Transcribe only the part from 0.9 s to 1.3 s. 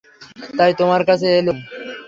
কাছে